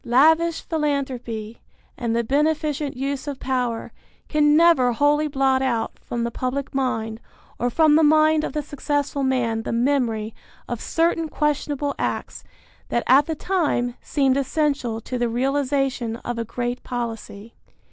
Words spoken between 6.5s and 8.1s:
mind or from the